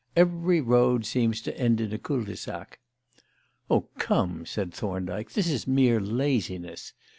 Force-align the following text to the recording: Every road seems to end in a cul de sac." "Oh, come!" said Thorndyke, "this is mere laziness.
Every 0.15 0.61
road 0.61 1.05
seems 1.05 1.41
to 1.43 1.55
end 1.55 1.79
in 1.79 1.93
a 1.93 1.99
cul 1.99 2.23
de 2.23 2.35
sac." 2.35 2.79
"Oh, 3.69 3.87
come!" 3.99 4.47
said 4.47 4.73
Thorndyke, 4.73 5.33
"this 5.33 5.47
is 5.47 5.67
mere 5.67 5.99
laziness. 5.99 6.93